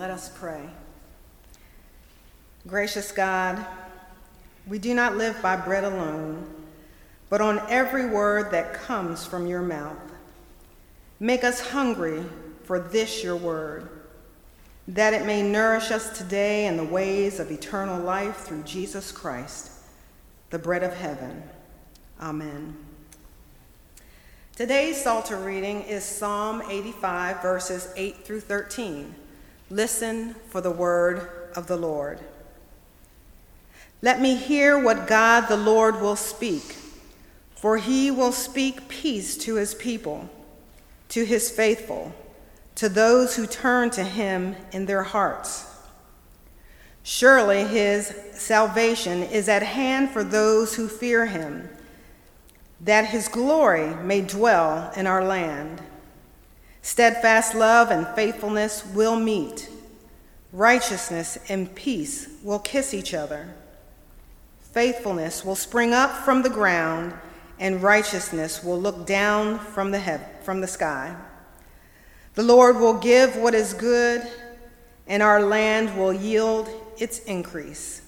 [0.00, 0.66] Let us pray.
[2.66, 3.66] Gracious God,
[4.66, 6.48] we do not live by bread alone,
[7.28, 9.98] but on every word that comes from your mouth.
[11.20, 12.24] Make us hungry
[12.64, 13.90] for this your word,
[14.88, 19.70] that it may nourish us today in the ways of eternal life through Jesus Christ,
[20.48, 21.42] the bread of heaven.
[22.18, 22.74] Amen.
[24.56, 29.14] Today's Psalter reading is Psalm 85, verses 8 through 13.
[29.70, 32.18] Listen for the word of the Lord.
[34.02, 36.76] Let me hear what God the Lord will speak,
[37.54, 40.28] for he will speak peace to his people,
[41.10, 42.12] to his faithful,
[42.74, 45.66] to those who turn to him in their hearts.
[47.04, 51.68] Surely his salvation is at hand for those who fear him,
[52.80, 55.80] that his glory may dwell in our land.
[56.82, 59.68] Steadfast love and faithfulness will meet.
[60.52, 63.54] Righteousness and peace will kiss each other.
[64.72, 67.14] Faithfulness will spring up from the ground,
[67.58, 71.14] and righteousness will look down from the, from the sky.
[72.34, 74.26] The Lord will give what is good,
[75.06, 76.68] and our land will yield
[76.98, 78.02] its increase.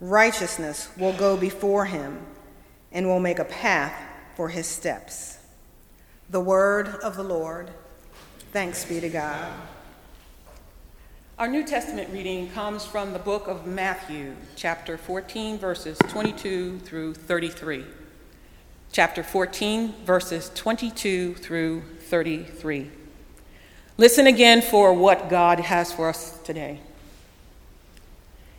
[0.00, 2.26] Righteousness will go before him
[2.90, 3.94] and will make a path
[4.34, 5.38] for his steps.
[6.30, 7.70] The word of the Lord.
[8.52, 9.50] Thanks be to God.
[11.38, 17.14] Our New Testament reading comes from the book of Matthew, chapter 14, verses 22 through
[17.14, 17.86] 33.
[18.92, 22.90] Chapter 14, verses 22 through 33.
[23.96, 26.80] Listen again for what God has for us today.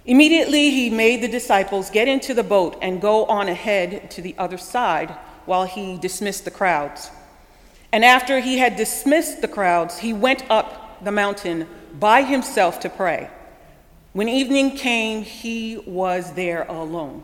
[0.07, 4.33] Immediately, he made the disciples get into the boat and go on ahead to the
[4.39, 5.11] other side
[5.45, 7.11] while he dismissed the crowds.
[7.93, 11.67] And after he had dismissed the crowds, he went up the mountain
[11.99, 13.29] by himself to pray.
[14.13, 17.23] When evening came, he was there alone.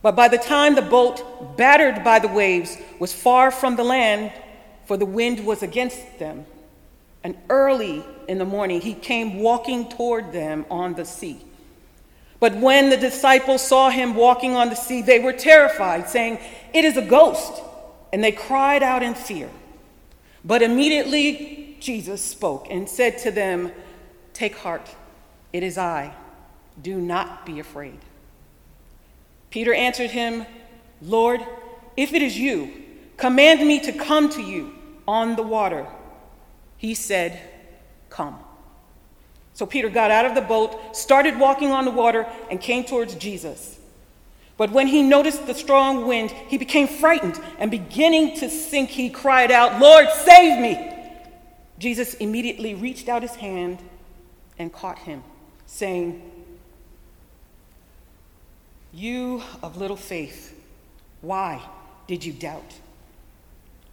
[0.00, 4.32] But by the time the boat, battered by the waves, was far from the land,
[4.86, 6.46] for the wind was against them,
[7.22, 11.42] and early in the morning he came walking toward them on the sea.
[12.40, 16.38] But when the disciples saw him walking on the sea, they were terrified, saying,
[16.72, 17.62] It is a ghost.
[18.14, 19.50] And they cried out in fear.
[20.44, 23.72] But immediately Jesus spoke and said to them,
[24.32, 24.94] Take heart,
[25.52, 26.14] it is I.
[26.82, 27.98] Do not be afraid.
[29.50, 30.44] Peter answered him,
[31.00, 31.40] Lord,
[31.96, 32.70] if it is you,
[33.16, 34.74] command me to come to you
[35.06, 35.86] on the water.
[36.76, 37.40] He said,
[38.10, 38.38] Come.
[39.54, 43.14] So Peter got out of the boat, started walking on the water, and came towards
[43.14, 43.73] Jesus.
[44.56, 49.10] But when he noticed the strong wind, he became frightened, and beginning to sink, he
[49.10, 50.92] cried out, Lord, save me!
[51.78, 53.82] Jesus immediately reached out his hand
[54.58, 55.24] and caught him,
[55.66, 56.22] saying,
[58.92, 60.56] You of little faith,
[61.20, 61.60] why
[62.06, 62.74] did you doubt?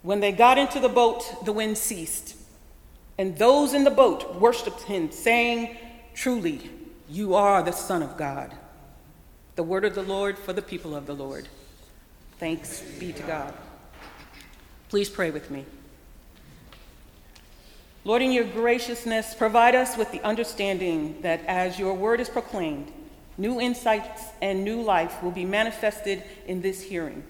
[0.04, 2.36] When they got into the boat, the wind ceased,
[3.18, 5.78] and those in the boat worshiped him, saying,
[6.14, 6.70] Truly,
[7.10, 8.56] you are the Son of God.
[9.56, 11.48] The word of the Lord for the people of the Lord.
[12.40, 13.54] Thanks be to God.
[14.90, 15.66] Please pray with me.
[18.04, 22.92] Lord, in your graciousness, provide us with the understanding that as your word is proclaimed,
[23.38, 27.24] new insights and new life will be manifested in this hearing.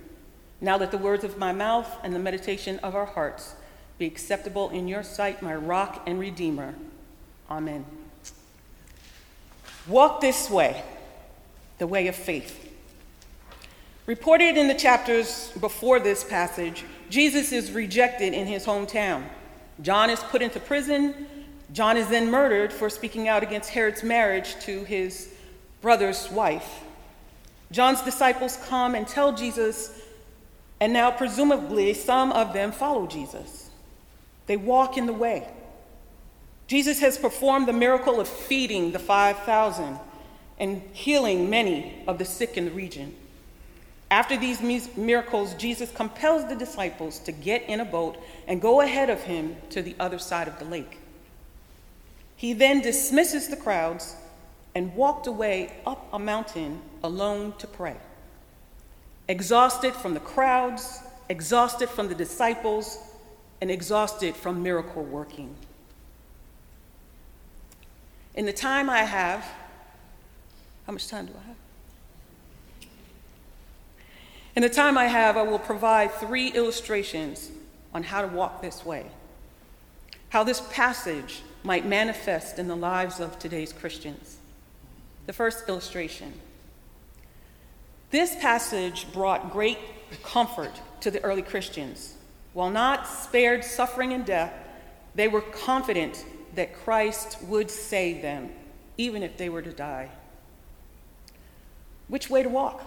[0.61, 3.55] Now let the words of my mouth and the meditation of our hearts
[3.97, 6.75] be acceptable in your sight, my rock and redeemer.
[7.49, 7.85] Amen.
[9.87, 10.83] Walk this way,
[11.81, 12.71] the way of faith.
[14.05, 19.23] Reported in the chapters before this passage, Jesus is rejected in his hometown.
[19.81, 21.25] John is put into prison.
[21.73, 25.33] John is then murdered for speaking out against Herod's marriage to his
[25.81, 26.83] brother's wife.
[27.71, 30.03] John's disciples come and tell Jesus,
[30.79, 33.71] and now presumably some of them follow Jesus.
[34.45, 35.47] They walk in the way.
[36.67, 39.97] Jesus has performed the miracle of feeding the 5,000
[40.61, 43.13] and healing many of the sick in the region.
[44.09, 44.61] After these
[44.95, 48.17] miracles, Jesus compels the disciples to get in a boat
[48.47, 50.99] and go ahead of him to the other side of the lake.
[52.35, 54.15] He then dismisses the crowds
[54.75, 57.95] and walked away up a mountain alone to pray.
[59.27, 60.99] Exhausted from the crowds,
[61.29, 62.97] exhausted from the disciples,
[63.61, 65.55] and exhausted from miracle working.
[68.35, 69.45] In the time I have,
[70.85, 71.55] how much time do I have?
[74.55, 77.51] In the time I have, I will provide three illustrations
[77.93, 79.05] on how to walk this way.
[80.31, 84.37] how this passage might manifest in the lives of today's Christians.
[85.25, 86.33] The first illustration.
[88.11, 89.77] This passage brought great
[90.23, 92.15] comfort to the early Christians.
[92.53, 94.53] While not spared suffering and death,
[95.15, 96.25] they were confident
[96.55, 98.51] that Christ would save them,
[98.97, 100.09] even if they were to die.
[102.11, 102.83] Which way to walk?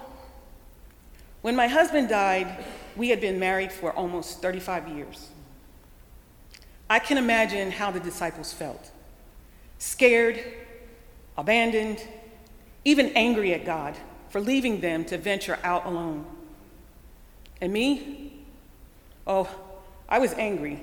[1.40, 2.62] When my husband died,
[2.94, 5.30] we had been married for almost 35 years.
[6.90, 8.90] I can imagine how the disciples felt
[9.78, 10.44] scared,
[11.38, 12.06] abandoned,
[12.84, 13.96] even angry at God
[14.28, 16.26] for leaving them to venture out alone.
[17.62, 18.44] And me?
[19.26, 19.48] Oh,
[20.06, 20.82] I was angry.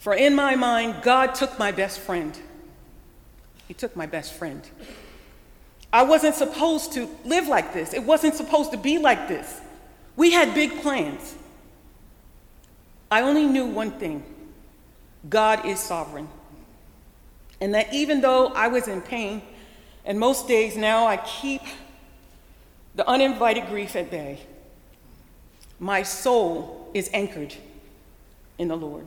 [0.00, 2.36] For in my mind, God took my best friend.
[3.68, 4.68] He took my best friend.
[5.94, 7.94] I wasn't supposed to live like this.
[7.94, 9.60] It wasn't supposed to be like this.
[10.16, 11.36] We had big plans.
[13.12, 14.24] I only knew one thing
[15.28, 16.26] God is sovereign.
[17.60, 19.40] And that even though I was in pain,
[20.04, 21.62] and most days now I keep
[22.96, 24.40] the uninvited grief at bay,
[25.78, 27.54] my soul is anchored
[28.58, 29.06] in the Lord.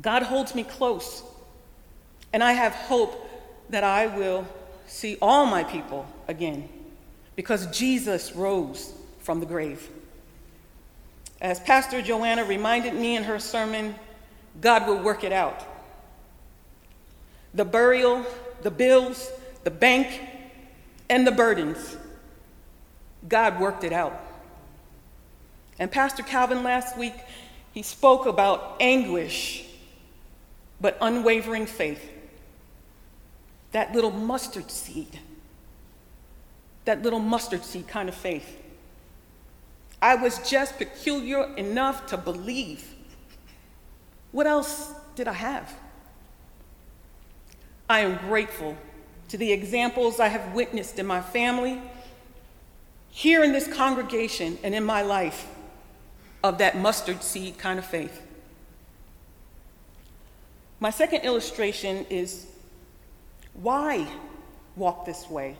[0.00, 1.22] God holds me close,
[2.32, 3.24] and I have hope
[3.70, 4.48] that I will
[4.92, 6.68] see all my people again
[7.34, 9.88] because Jesus rose from the grave.
[11.40, 13.94] As Pastor Joanna reminded me in her sermon,
[14.60, 15.64] God will work it out.
[17.54, 18.24] The burial,
[18.62, 19.30] the bills,
[19.64, 20.20] the bank,
[21.08, 21.96] and the burdens,
[23.28, 24.20] God worked it out.
[25.78, 27.14] And Pastor Calvin last week,
[27.72, 29.64] he spoke about anguish,
[30.80, 32.11] but unwavering faith.
[33.72, 35.18] That little mustard seed,
[36.84, 38.58] that little mustard seed kind of faith.
[40.00, 42.94] I was just peculiar enough to believe.
[44.32, 45.72] What else did I have?
[47.88, 48.76] I am grateful
[49.28, 51.80] to the examples I have witnessed in my family,
[53.10, 55.46] here in this congregation, and in my life
[56.42, 58.20] of that mustard seed kind of faith.
[60.80, 62.46] My second illustration is
[63.54, 64.06] why
[64.76, 65.56] walk this way?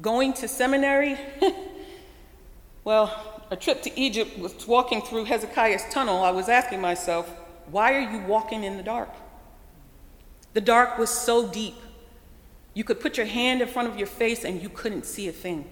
[0.00, 1.18] Going to seminary?
[2.84, 6.22] well, a trip to Egypt was walking through Hezekiah's tunnel.
[6.22, 7.28] I was asking myself,
[7.70, 9.10] why are you walking in the dark?
[10.54, 11.74] The dark was so deep,
[12.74, 15.32] you could put your hand in front of your face and you couldn't see a
[15.32, 15.64] thing.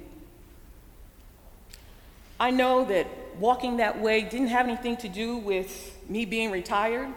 [2.39, 3.07] I know that
[3.39, 7.09] walking that way didn't have anything to do with me being retired,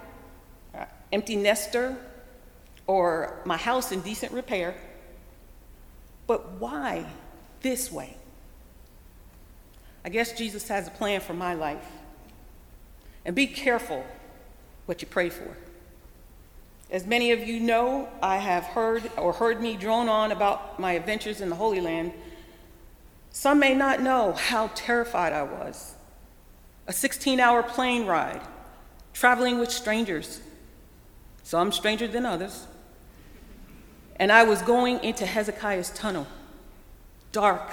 [0.74, 1.98] uh, empty nester,
[2.92, 4.76] or my house in decent repair.
[6.28, 7.06] But why
[7.62, 8.18] this way?
[10.04, 11.86] I guess Jesus has a plan for my life.
[13.24, 14.04] And be careful
[14.88, 15.56] what you pray for.
[16.90, 20.92] As many of you know, I have heard or heard me drone on about my
[20.92, 22.12] adventures in the Holy Land.
[23.30, 25.96] Some may not know how terrified I was.
[26.88, 28.42] A 16 hour plane ride,
[29.14, 30.42] traveling with strangers,
[31.42, 32.68] some stranger than others.
[34.22, 36.28] And I was going into Hezekiah's tunnel,
[37.32, 37.72] dark,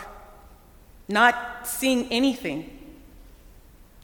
[1.07, 2.75] not seeing anything.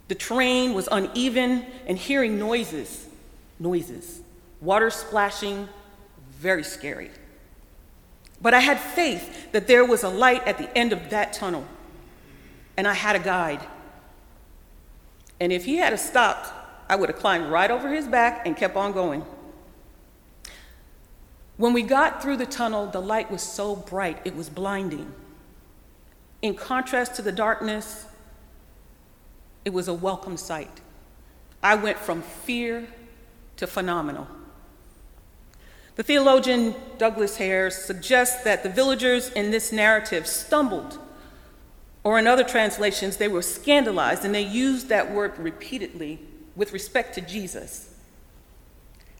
[0.09, 3.09] The terrain was uneven and hearing noises,
[3.59, 4.21] noises
[4.61, 5.69] water splashing,
[6.39, 7.11] very scary.
[8.41, 11.67] But I had faith that there was a light at the end of that tunnel,
[12.77, 13.61] and I had a guide.
[15.41, 16.53] And if he had stopped,
[16.89, 19.25] I would have climbed right over his back and kept on going.
[21.57, 25.13] When we got through the tunnel, the light was so bright, it was blinding.
[26.43, 28.07] In contrast to the darkness,
[29.65, 30.81] it was a welcome sight.
[31.63, 32.89] I went from fear
[33.57, 34.27] to phenomenal.
[35.97, 40.99] The theologian Douglas Hare suggests that the villagers in this narrative stumbled,
[42.03, 46.19] or in other translations, they were scandalized, and they used that word repeatedly
[46.57, 47.94] with respect to Jesus.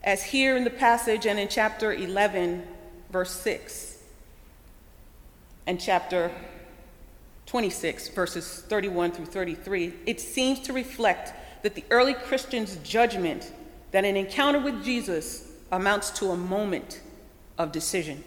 [0.05, 2.63] As here in the passage and in chapter 11,
[3.11, 3.97] verse 6,
[5.67, 6.31] and chapter
[7.47, 11.33] 26, verses 31 through 33, it seems to reflect
[11.63, 13.51] that the early Christians' judgment
[13.93, 17.01] that an encounter with Jesus amounts to a moment
[17.57, 18.23] of decision.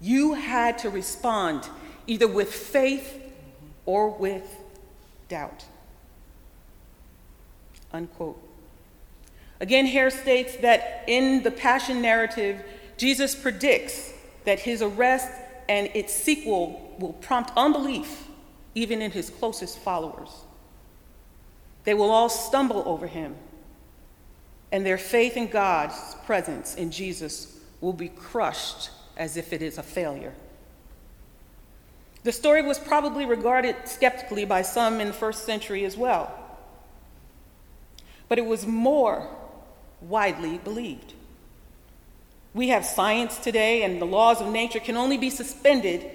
[0.00, 1.68] You had to respond
[2.06, 3.20] either with faith
[3.86, 4.56] or with
[5.28, 5.64] doubt.
[7.92, 8.45] Unquote.
[9.60, 12.62] Again, Hare states that in the Passion narrative,
[12.96, 14.12] Jesus predicts
[14.44, 15.30] that his arrest
[15.68, 18.28] and its sequel will prompt unbelief
[18.74, 20.30] even in his closest followers.
[21.84, 23.36] They will all stumble over him
[24.72, 29.78] and their faith in God's presence in Jesus will be crushed as if it is
[29.78, 30.34] a failure.
[32.24, 36.34] The story was probably regarded skeptically by some in the first century as well,
[38.28, 39.28] but it was more
[40.00, 41.14] widely believed.
[42.54, 46.10] We have science today, and the laws of nature can only be suspended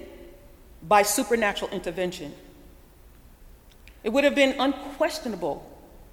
[0.82, 2.34] by supernatural intervention.
[4.02, 5.64] It would have been unquestionable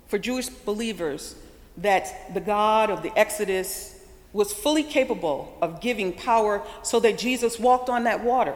[0.08, 1.36] for Jewish believers
[1.78, 3.96] that the God of the Exodus
[4.32, 8.56] was fully capable of giving power so that Jesus walked on that water.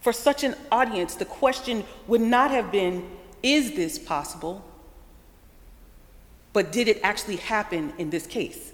[0.00, 3.10] For such an audience, the question would not have been,
[3.42, 4.64] is this possible?
[6.56, 8.72] But did it actually happen in this case?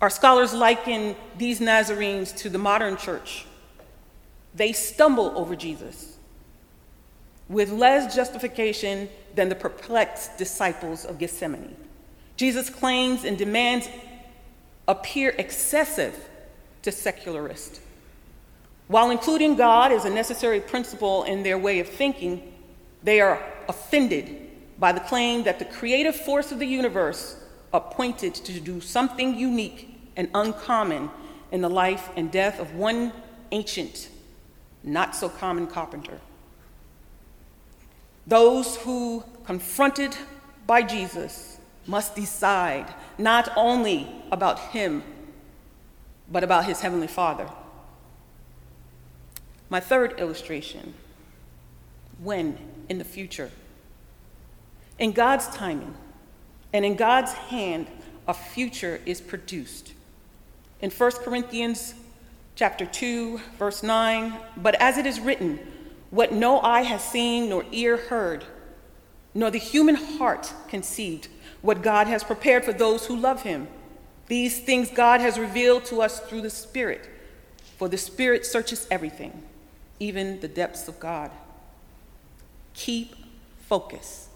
[0.00, 3.46] Our scholars liken these Nazarenes to the modern church.
[4.54, 6.16] They stumble over Jesus
[7.48, 11.74] with less justification than the perplexed disciples of Gethsemane.
[12.36, 13.88] Jesus' claims and demands
[14.86, 16.28] appear excessive
[16.82, 17.80] to secularists.
[18.86, 22.52] While including God is a necessary principle in their way of thinking,
[23.02, 24.49] they are offended
[24.80, 27.36] by the claim that the creative force of the universe
[27.72, 31.10] appointed to do something unique and uncommon
[31.52, 33.12] in the life and death of one
[33.52, 34.08] ancient,
[34.82, 36.18] not so common carpenter.
[38.26, 40.16] Those who, confronted
[40.66, 45.02] by Jesus, must decide not only about him,
[46.30, 47.48] but about his heavenly Father.
[49.68, 50.94] My third illustration
[52.22, 52.58] when
[52.88, 53.50] in the future.
[55.00, 55.94] In God's timing
[56.74, 57.88] and in God's hand,
[58.28, 59.94] a future is produced.
[60.82, 61.94] In 1 Corinthians
[62.54, 65.58] chapter 2, verse 9, but as it is written,
[66.10, 68.44] what no eye has seen, nor ear heard,
[69.34, 71.28] nor the human heart conceived,
[71.62, 73.68] what God has prepared for those who love him.
[74.26, 77.08] These things God has revealed to us through the Spirit,
[77.78, 79.42] for the Spirit searches everything,
[79.98, 81.30] even the depths of God.
[82.74, 83.14] Keep
[83.66, 84.29] focus.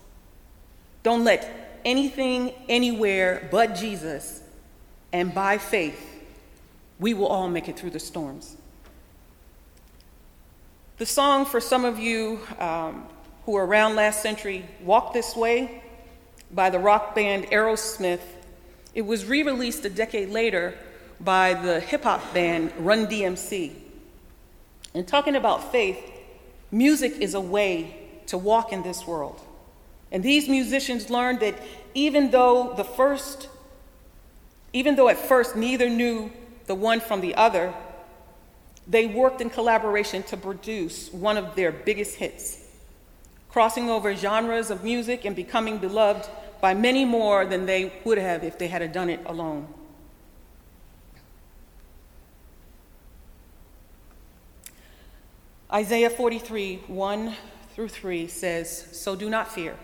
[1.05, 4.43] Don't let anything anywhere but Jesus,
[5.13, 6.01] and by faith,
[6.99, 8.57] we will all make it through the storms.
[10.97, 13.07] The song for some of you um,
[13.45, 15.83] who were around last century, Walk This Way,
[16.51, 18.23] by the rock band Aerosmith,
[18.95, 20.75] it was re released a decade later
[21.21, 23.73] by the hip hop band Run DMC.
[24.95, 25.99] And talking about faith,
[26.71, 29.39] music is a way to walk in this world.
[30.14, 31.56] And these musicians learned that
[31.92, 33.49] even though the first,
[34.73, 36.30] even though at first neither knew
[36.66, 37.75] the one from the other,
[38.87, 42.64] they worked in collaboration to produce one of their biggest hits,
[43.49, 46.28] crossing over genres of music and becoming beloved
[46.61, 49.66] by many more than they would have if they had done it alone.
[55.73, 57.35] Isaiah 43, 1
[57.75, 59.76] through 3 says, So do not fear,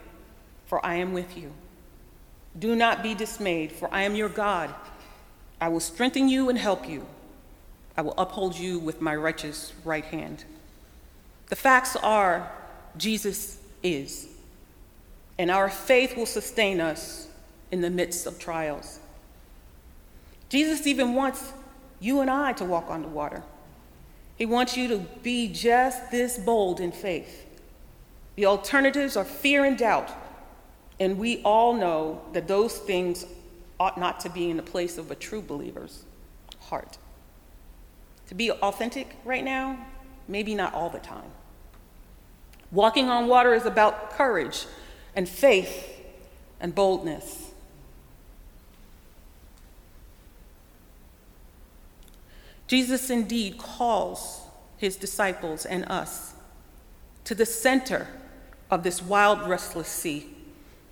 [0.70, 1.50] for I am with you.
[2.56, 4.72] Do not be dismayed, for I am your God.
[5.60, 7.04] I will strengthen you and help you.
[7.96, 10.44] I will uphold you with my righteous right hand.
[11.48, 12.52] The facts are
[12.96, 14.28] Jesus is,
[15.40, 17.26] and our faith will sustain us
[17.72, 19.00] in the midst of trials.
[20.50, 21.52] Jesus even wants
[21.98, 23.42] you and I to walk on the water.
[24.36, 27.44] He wants you to be just this bold in faith.
[28.36, 30.12] The alternatives are fear and doubt,
[31.00, 33.24] and we all know that those things
[33.80, 36.04] ought not to be in the place of a true believer's
[36.60, 36.98] heart.
[38.28, 39.86] To be authentic right now,
[40.28, 41.32] maybe not all the time.
[42.70, 44.66] Walking on water is about courage
[45.16, 45.88] and faith
[46.60, 47.50] and boldness.
[52.68, 54.42] Jesus indeed calls
[54.76, 56.34] his disciples and us
[57.24, 58.06] to the center
[58.70, 60.36] of this wild, restless sea.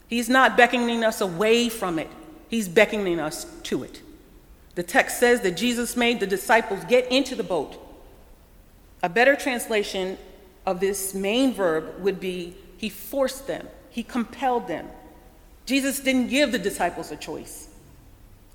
[0.08, 2.08] He's not beckoning us away from it,
[2.48, 4.02] he's beckoning us to it.
[4.74, 7.76] The text says that Jesus made the disciples get into the boat.
[9.02, 10.18] A better translation
[10.64, 14.88] of this main verb would be he forced them, he compelled them.
[15.66, 17.68] Jesus didn't give the disciples a choice.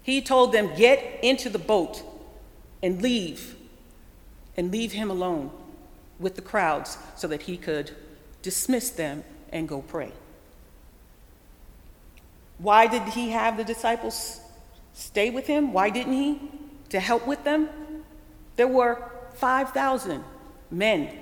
[0.01, 2.01] He told them, Get into the boat
[2.81, 3.55] and leave,
[4.57, 5.51] and leave him alone
[6.19, 7.91] with the crowds so that he could
[8.41, 10.12] dismiss them and go pray.
[12.57, 14.39] Why did he have the disciples
[14.93, 15.74] stay with him.
[15.74, 16.39] Why didn't he?
[16.89, 17.69] To help with them?
[18.55, 20.24] There were 5,000
[20.72, 21.17] men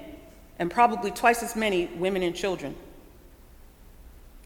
[0.60, 2.76] and probably twice as many women and children.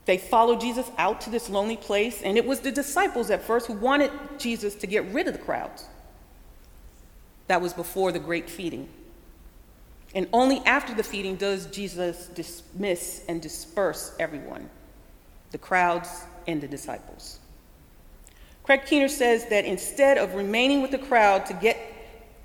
[0.05, 3.65] They followed Jesus out to this lonely place, and it was the disciples at first
[3.65, 5.85] who wanted Jesus to get rid of the crowds.
[7.47, 8.87] That was before the great feeding.
[10.13, 14.69] And only after the feeding does Jesus dismiss and disperse everyone
[15.51, 16.09] the crowds
[16.47, 17.39] and the disciples.
[18.63, 21.77] Craig Keener says that instead of remaining with the crowd to get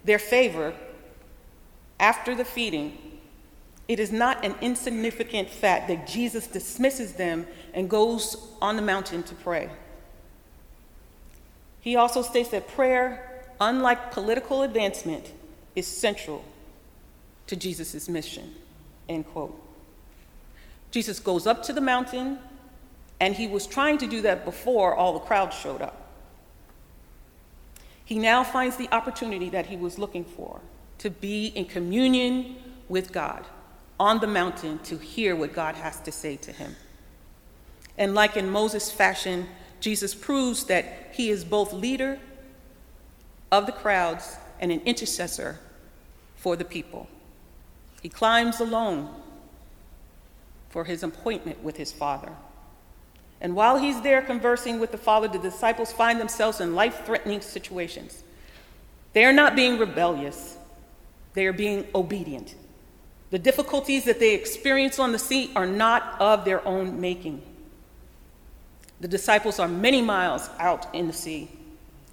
[0.05, 0.75] their favor
[1.99, 2.99] after the feeding,
[3.89, 9.23] it is not an insignificant fact that Jesus dismisses them and goes on the mountain
[9.25, 9.71] to pray.
[11.81, 15.33] He also states that prayer, unlike political advancement,
[15.75, 16.45] is central
[17.47, 18.55] to Jesus' mission.
[19.09, 19.59] End quote.
[20.91, 22.39] Jesus goes up to the mountain,
[23.21, 25.97] and he was trying to do that before all the crowds showed up.
[28.05, 30.61] He now finds the opportunity that he was looking for
[30.99, 32.57] to be in communion
[32.89, 33.47] with God
[34.01, 36.75] on the mountain to hear what God has to say to him.
[37.97, 39.47] And like in Moses' fashion,
[39.79, 42.19] Jesus proves that he is both leader
[43.53, 45.61] of the crowds and an intercessor
[46.37, 47.09] for the people.
[48.03, 49.15] He climbs alone
[50.71, 52.33] for his appointment with his Father.
[53.41, 57.41] And while he's there conversing with the Father, the disciples find themselves in life threatening
[57.41, 58.23] situations.
[59.13, 60.57] They are not being rebellious,
[61.35, 62.55] they are being obedient.
[63.31, 67.43] The difficulties that they experience on the sea are not of their own making.
[69.01, 71.49] The disciples are many miles out in the sea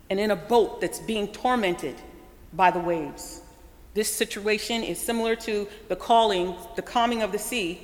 [0.10, 1.96] and in a boat that's being tormented
[2.53, 3.41] by the waves.
[3.93, 7.81] This situation is similar to the calling, the calming of the sea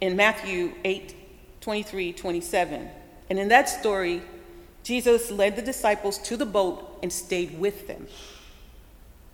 [0.00, 1.23] in Matthew 8
[1.64, 2.90] 23, 27.
[3.30, 4.20] And in that story,
[4.82, 8.06] Jesus led the disciples to the boat and stayed with them.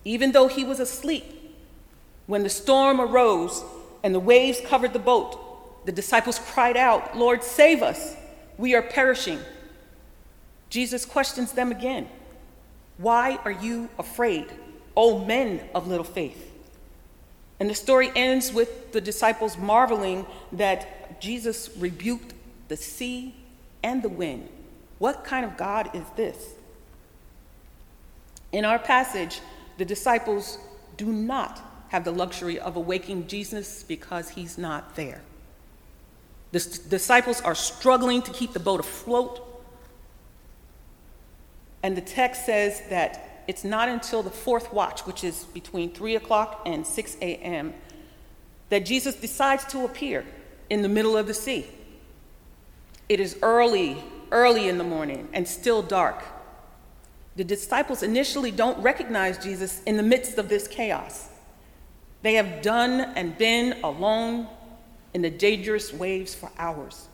[0.04, 1.24] Even though he was asleep,
[2.28, 3.64] when the storm arose
[4.04, 8.14] and the waves covered the boat, the disciples cried out, Lord, save us!
[8.56, 9.40] We are perishing.
[10.68, 12.08] Jesus questions them again
[12.98, 14.46] Why are you afraid,
[14.96, 16.48] O men of little faith?
[17.58, 22.34] And the story ends with the disciples marveling that Jesus rebuked
[22.68, 23.34] the sea
[23.82, 24.48] and the wind.
[24.98, 26.54] What kind of God is this?
[28.52, 29.40] In our passage,
[29.78, 30.58] the disciples
[30.96, 35.22] do not have the luxury of awaking Jesus because he's not there.
[36.52, 39.40] The disciples are struggling to keep the boat afloat.
[41.82, 46.16] And the text says that it's not until the fourth watch, which is between 3
[46.16, 47.74] o'clock and 6 a.m.,
[48.68, 50.24] that Jesus decides to appear
[50.70, 51.66] in the middle of the sea.
[53.08, 56.22] It is early, early in the morning, and still dark.
[57.36, 61.28] The disciples initially don't recognize Jesus in the midst of this chaos.
[62.22, 64.46] They have done and been alone
[65.12, 67.08] in the dangerous waves for hours.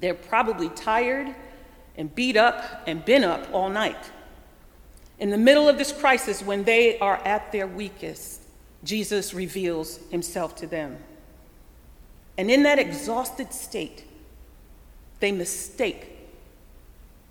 [0.00, 1.34] They're probably tired
[1.96, 4.10] and beat up and been up all night.
[5.18, 8.40] In the middle of this crisis, when they are at their weakest,
[8.82, 10.96] Jesus reveals himself to them.
[12.40, 14.02] And in that exhausted state,
[15.18, 16.10] they mistake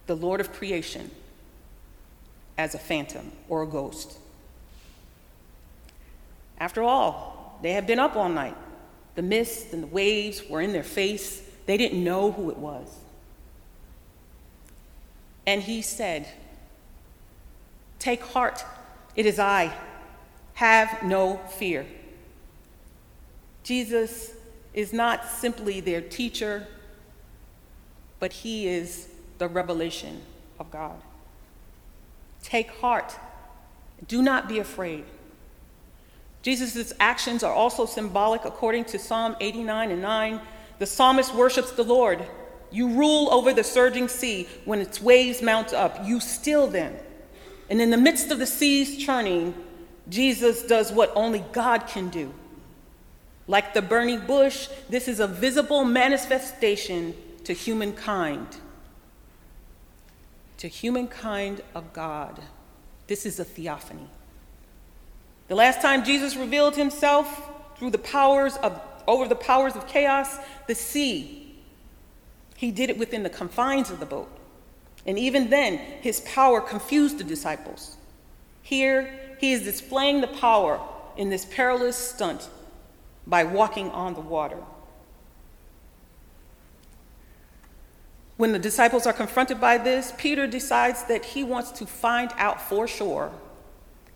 [0.05, 1.09] the Lord of creation
[2.59, 4.19] as a phantom or a ghost.
[6.59, 8.55] After all, they had been up all night.
[9.15, 11.41] The mist and the waves were in their face.
[11.65, 12.87] They didn't know who it was.
[15.47, 16.27] And he said,
[17.97, 18.63] Take heart,
[19.15, 19.73] it is I.
[20.53, 21.87] Have no fear.
[23.63, 24.35] Jesus
[24.73, 26.67] is not simply their teacher,
[28.19, 30.21] but he is the revelation
[30.59, 31.01] of God.
[32.43, 33.17] Take heart.
[34.07, 35.05] Do not be afraid.
[36.41, 40.41] Jesus' actions are also symbolic according to Psalm 89 and 9.
[40.79, 42.25] The psalmist worships the Lord.
[42.71, 44.47] You rule over the surging sea.
[44.63, 46.95] When its waves mount up, you still them.
[47.69, 49.53] And in the midst of the seas churning,
[50.07, 52.33] Jesus does what only God can do.
[53.49, 58.45] Like the burning bush, this is a visible manifestation to humankind.
[60.57, 62.39] To humankind of God.
[63.07, 64.05] This is a theophany.
[65.47, 70.37] The last time Jesus revealed himself through the powers of, over the powers of chaos,
[70.67, 71.57] the sea,
[72.55, 74.29] he did it within the confines of the boat.
[75.07, 77.97] And even then, his power confused the disciples.
[78.61, 80.79] Here, he is displaying the power
[81.17, 82.47] in this perilous stunt
[83.27, 84.57] by walking on the water.
[88.37, 92.61] When the disciples are confronted by this, Peter decides that he wants to find out
[92.61, 93.31] for sure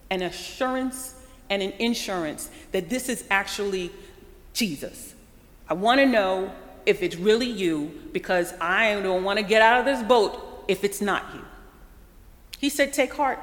[0.09, 1.15] an assurance
[1.49, 3.91] and an insurance that this is actually
[4.53, 5.13] Jesus.
[5.69, 6.53] I want to know
[6.85, 10.83] if it's really you because I don't want to get out of this boat if
[10.83, 11.41] it's not you.
[12.59, 13.39] He said, Take heart.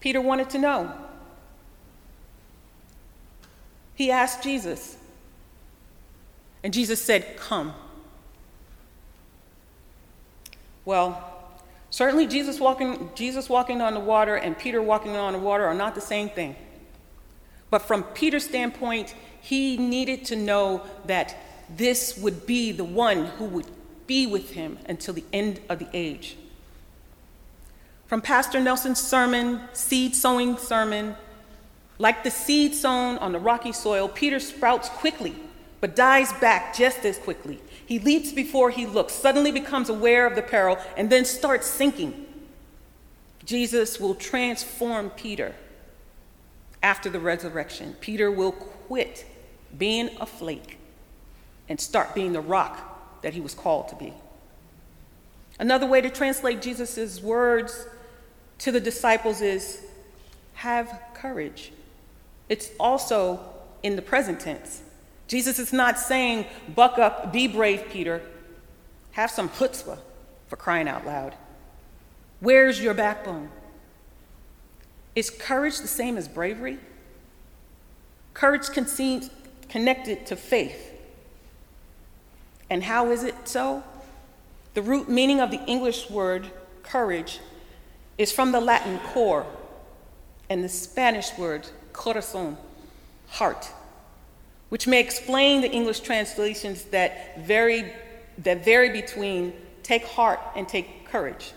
[0.00, 1.03] Peter wanted to know.
[3.94, 4.96] He asked Jesus,
[6.62, 7.74] and Jesus said, Come.
[10.84, 11.22] Well,
[11.90, 15.74] certainly Jesus walking, Jesus walking on the water and Peter walking on the water are
[15.74, 16.56] not the same thing.
[17.70, 21.36] But from Peter's standpoint, he needed to know that
[21.68, 23.66] this would be the one who would
[24.06, 26.36] be with him until the end of the age.
[28.06, 31.16] From Pastor Nelson's sermon, seed sowing sermon,
[31.98, 35.34] like the seed sown on the rocky soil, Peter sprouts quickly,
[35.80, 37.60] but dies back just as quickly.
[37.86, 42.26] He leaps before he looks, suddenly becomes aware of the peril, and then starts sinking.
[43.44, 45.54] Jesus will transform Peter
[46.82, 47.94] after the resurrection.
[48.00, 49.26] Peter will quit
[49.76, 50.78] being a flake
[51.68, 54.12] and start being the rock that he was called to be.
[55.58, 57.86] Another way to translate Jesus' words
[58.58, 59.82] to the disciples is
[60.54, 61.72] have courage.
[62.48, 63.40] It's also
[63.82, 64.82] in the present tense.
[65.28, 68.22] Jesus is not saying, buck up, be brave, Peter.
[69.12, 69.98] Have some chutzpah
[70.48, 71.34] for crying out loud.
[72.40, 73.48] Where's your backbone?
[75.14, 76.78] Is courage the same as bravery?
[78.34, 79.30] Courage conceived
[79.68, 80.92] connected to faith.
[82.68, 83.82] And how is it so?
[84.74, 86.50] The root meaning of the English word
[86.82, 87.38] courage
[88.18, 89.46] is from the Latin cor
[90.50, 92.58] and the Spanish word corazon,
[93.28, 93.66] heart,
[94.68, 97.90] which may explain the English translations that vary,
[98.38, 101.52] that vary between take heart and take courage.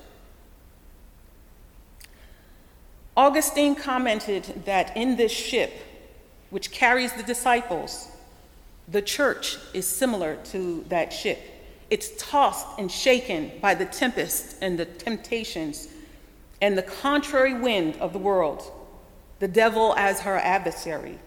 [3.18, 5.74] Augustine commented that in this ship,
[6.52, 8.10] which carries the disciples,
[8.88, 11.40] the church is similar to that ship.
[11.90, 15.88] It's tossed and shaken by the tempest and the temptations
[16.62, 18.72] and the contrary wind of the world,
[19.40, 21.20] the devil as her adversary.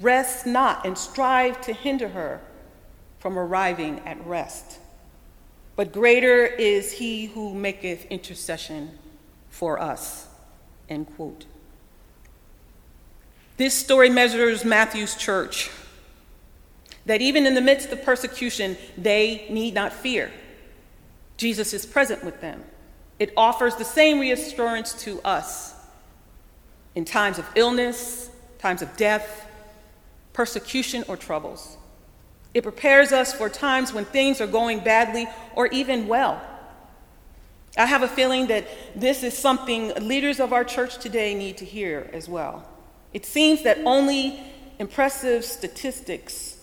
[0.00, 2.40] Rest not and strive to hinder her
[3.18, 4.78] from arriving at rest.
[5.74, 8.98] But greater is he who maketh intercession
[9.50, 10.28] for us.
[10.88, 11.46] End quote.
[13.56, 15.70] This story measures Matthew's church
[17.06, 20.30] that even in the midst of persecution, they need not fear.
[21.36, 22.64] Jesus is present with them.
[23.18, 25.75] It offers the same reassurance to us
[26.96, 29.46] in times of illness, times of death,
[30.32, 31.76] persecution, or troubles.
[32.54, 36.42] It prepares us for times when things are going badly or even well.
[37.76, 38.66] I have a feeling that
[38.98, 42.66] this is something leaders of our church today need to hear as well.
[43.12, 44.40] It seems that only
[44.78, 46.56] impressive statistics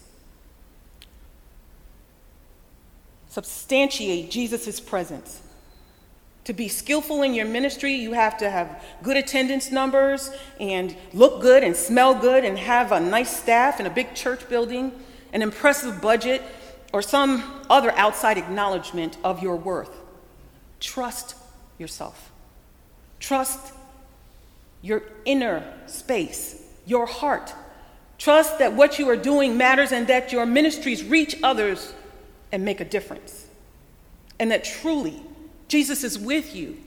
[3.30, 5.43] substantiate Jesus' presence.
[6.46, 10.30] To be skillful in your ministry, you have to have good attendance numbers
[10.60, 14.50] and look good and smell good and have a nice staff and a big church
[14.50, 14.92] building,
[15.32, 16.42] an impressive budget,
[16.92, 19.96] or some other outside acknowledgement of your worth.
[20.82, 21.36] Trust
[21.78, 22.30] yourself.
[23.20, 23.74] Trust
[24.82, 27.54] your inner space, your heart.
[28.18, 31.94] Trust that what you are doing matters and that your ministries reach others
[32.52, 33.48] and make a difference.
[34.40, 35.22] And that truly
[35.74, 36.78] Jesus is with you.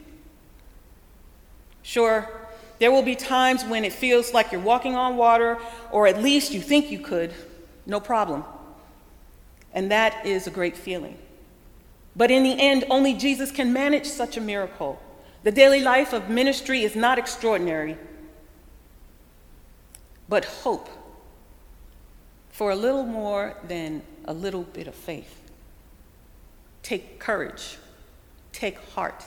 [1.82, 2.30] Sure,
[2.78, 5.58] there will be times when it feels like you're walking on water,
[5.90, 7.34] or at least you think you could,
[7.84, 8.44] no problem.
[9.74, 11.18] And that is a great feeling.
[12.14, 15.02] But in the end, only Jesus can manage such a miracle.
[15.42, 17.98] The daily life of ministry is not extraordinary,
[20.28, 20.88] but hope
[22.50, 25.42] for a little more than a little bit of faith.
[26.84, 27.78] Take courage,
[28.56, 29.22] take heart,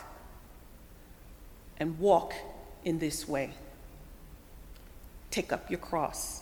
[1.78, 2.34] and walk
[2.84, 3.52] in this way.
[5.30, 6.42] Take up your cross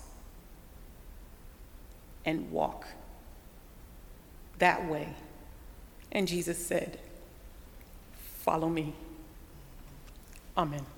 [2.23, 2.87] and walk
[4.59, 5.09] that way.
[6.13, 6.97] And Jesus said,
[8.39, 8.93] Follow me.
[10.55, 10.87] Amen.